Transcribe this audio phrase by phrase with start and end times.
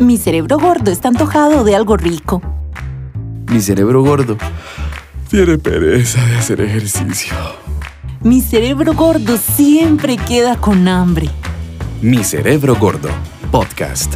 [0.00, 2.40] Mi cerebro gordo está antojado de algo rico.
[3.50, 4.36] Mi cerebro gordo
[5.28, 7.34] tiene pereza de hacer ejercicio.
[8.20, 11.28] Mi cerebro gordo siempre queda con hambre.
[12.00, 13.08] Mi cerebro gordo,
[13.50, 14.14] podcast.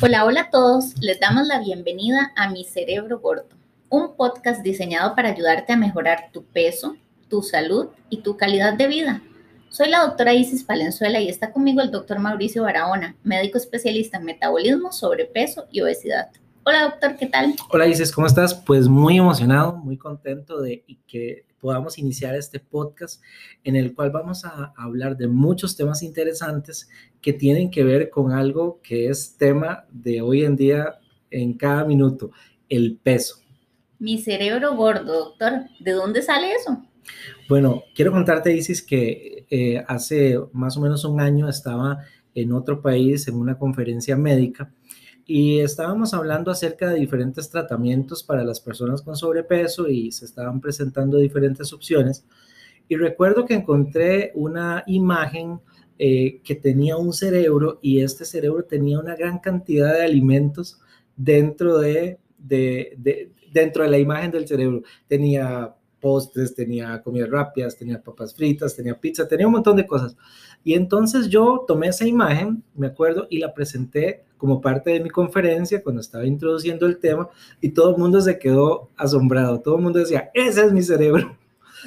[0.00, 0.94] Hola, hola a todos.
[1.00, 3.48] Les damos la bienvenida a Mi Cerebro Gordo,
[3.88, 6.96] un podcast diseñado para ayudarte a mejorar tu peso,
[7.28, 9.22] tu salud y tu calidad de vida.
[9.68, 14.24] Soy la doctora Isis Palenzuela y está conmigo el doctor Mauricio Barahona, médico especialista en
[14.24, 16.30] metabolismo, sobrepeso y obesidad.
[16.64, 17.54] Hola doctor, ¿qué tal?
[17.70, 18.54] Hola Isis, ¿cómo estás?
[18.54, 23.22] Pues muy emocionado, muy contento de que podamos iniciar este podcast
[23.64, 26.88] en el cual vamos a hablar de muchos temas interesantes
[27.20, 30.98] que tienen que ver con algo que es tema de hoy en día
[31.30, 32.30] en cada minuto,
[32.68, 33.36] el peso.
[33.98, 36.82] Mi cerebro gordo, doctor, ¿de dónde sale eso?
[37.48, 42.00] Bueno, quiero contarte, Isis, que eh, hace más o menos un año estaba
[42.34, 44.70] en otro país en una conferencia médica
[45.26, 50.60] y estábamos hablando acerca de diferentes tratamientos para las personas con sobrepeso y se estaban
[50.60, 52.24] presentando diferentes opciones.
[52.88, 55.60] Y recuerdo que encontré una imagen
[55.98, 60.78] eh, que tenía un cerebro y este cerebro tenía una gran cantidad de alimentos
[61.16, 64.82] dentro de, de dentro de la imagen del cerebro.
[65.08, 65.74] Tenía
[66.06, 70.16] postres, tenía comidas rápidas, tenía papas fritas, tenía pizza, tenía un montón de cosas.
[70.62, 75.10] Y entonces yo tomé esa imagen, me acuerdo, y la presenté como parte de mi
[75.10, 77.28] conferencia cuando estaba introduciendo el tema
[77.60, 81.36] y todo el mundo se quedó asombrado, todo el mundo decía, ese es mi cerebro.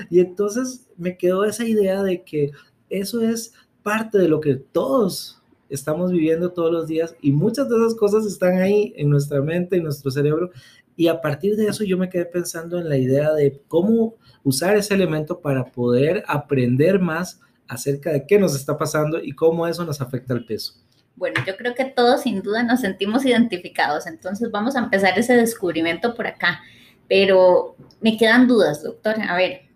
[0.10, 2.52] Y entonces me quedó esa idea de que
[2.90, 3.54] eso es
[3.84, 8.26] parte de lo que todos estamos viviendo todos los días y muchas de esas cosas
[8.26, 10.52] están ahí en nuestra mente, en nuestro cerebro
[11.00, 14.76] y a partir de eso yo me quedé pensando en la idea de cómo usar
[14.76, 19.86] ese elemento para poder aprender más acerca de qué nos está pasando y cómo eso
[19.86, 20.74] nos afecta al peso.
[21.16, 25.38] Bueno, yo creo que todos sin duda nos sentimos identificados, entonces vamos a empezar ese
[25.38, 26.60] descubrimiento por acá.
[27.08, 29.16] Pero me quedan dudas, doctor.
[29.22, 29.70] A ver,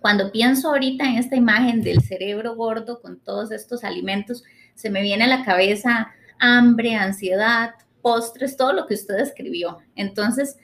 [0.00, 4.42] cuando pienso ahorita en esta imagen del cerebro gordo con todos estos alimentos,
[4.74, 9.78] se me viene a la cabeza hambre, ansiedad, postres, todo lo que usted escribió.
[9.96, 10.58] Entonces,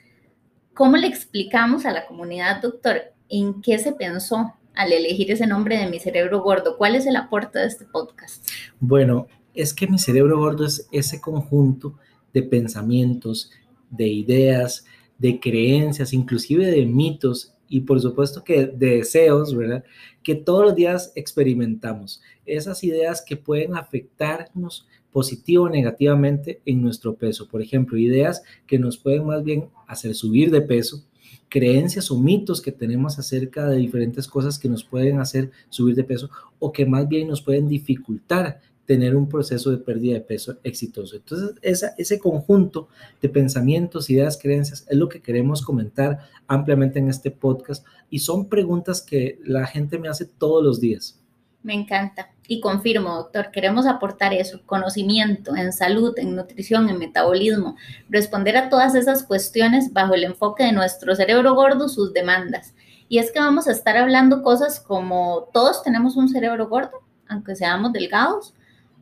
[0.75, 5.77] ¿cómo le explicamos a la comunidad, doctor, en qué se pensó al elegir ese nombre
[5.77, 6.77] de mi cerebro gordo?
[6.77, 8.47] ¿Cuál es el aporte de este podcast?
[8.79, 11.97] Bueno, es que mi cerebro gordo es ese conjunto
[12.31, 13.51] de pensamientos,
[13.89, 14.85] de ideas,
[15.17, 19.83] de creencias, inclusive de mitos y por supuesto que de deseos, ¿verdad?
[20.21, 22.21] Que todos los días experimentamos.
[22.45, 27.47] Esas ideas que pueden afectarnos positivo o negativamente en nuestro peso.
[27.47, 31.03] Por ejemplo, ideas que nos pueden más bien hacer subir de peso,
[31.49, 36.03] creencias o mitos que tenemos acerca de diferentes cosas que nos pueden hacer subir de
[36.03, 36.29] peso
[36.59, 41.15] o que más bien nos pueden dificultar tener un proceso de pérdida de peso exitoso.
[41.15, 41.55] Entonces,
[41.97, 42.89] ese conjunto
[43.21, 48.49] de pensamientos, ideas, creencias es lo que queremos comentar ampliamente en este podcast y son
[48.49, 51.20] preguntas que la gente me hace todos los días.
[51.63, 52.31] Me encanta.
[52.47, 57.77] Y confirmo, doctor, queremos aportar eso, conocimiento en salud, en nutrición, en metabolismo,
[58.09, 62.73] responder a todas esas cuestiones bajo el enfoque de nuestro cerebro gordo, sus demandas.
[63.07, 67.55] Y es que vamos a estar hablando cosas como todos tenemos un cerebro gordo, aunque
[67.55, 68.53] seamos delgados,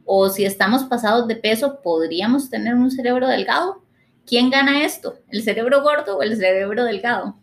[0.05, 3.83] o si estamos pasados de peso, podríamos tener un cerebro delgado.
[4.25, 5.19] ¿Quién gana esto?
[5.29, 7.35] ¿El cerebro gordo o el cerebro delgado?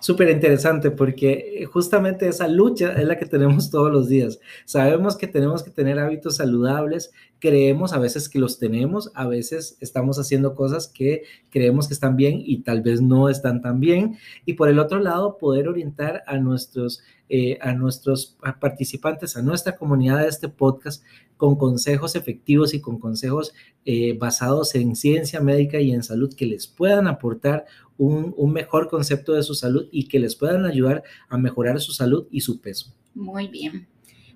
[0.00, 4.40] Súper interesante porque eh, justamente esa lucha es la que tenemos todos los días.
[4.64, 9.76] Sabemos que tenemos que tener hábitos saludables, creemos a veces que los tenemos, a veces
[9.80, 14.16] estamos haciendo cosas que creemos que están bien y tal vez no están tan bien.
[14.46, 17.02] Y por el otro lado, poder orientar a nuestros,
[17.34, 21.02] eh, a nuestros participantes, a nuestra comunidad de este podcast
[21.38, 23.54] con consejos efectivos y con consejos
[23.86, 27.64] eh, basados en ciencia médica y en salud que les puedan aportar
[27.96, 31.92] un, un, mejor concepto de su salud y que les puedan ayudar a mejorar su
[31.92, 32.92] salud y su peso.
[33.14, 33.88] Muy bien.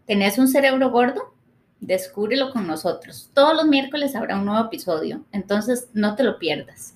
[0.07, 1.35] ¿Tenés un cerebro gordo?
[1.83, 3.31] Descúbrelo con nosotros.
[3.35, 6.95] Todos los miércoles habrá un nuevo episodio, entonces no te lo pierdas.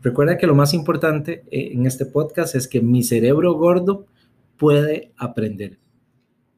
[0.00, 4.06] Recuerda que lo más importante eh, en este podcast es que mi cerebro gordo
[4.62, 5.80] puede aprender.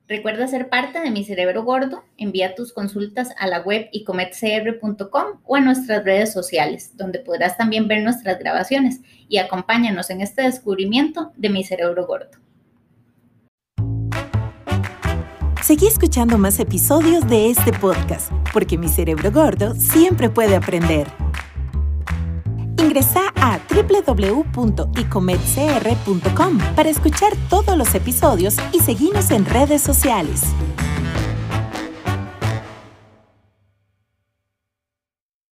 [0.07, 2.05] Recuerda ser parte de Mi Cerebro Gordo.
[2.19, 7.89] Envía tus consultas a la web icometcr.com o a nuestras redes sociales, donde podrás también
[7.89, 12.37] ver nuestras grabaciones y acompáñanos en este descubrimiento de Mi Cerebro Gordo.
[15.63, 21.07] Seguí escuchando más episodios de este podcast, porque mi cerebro gordo siempre puede aprender.
[22.95, 30.43] Ingresa a www.icometcr.com para escuchar todos los episodios y seguirnos en redes sociales.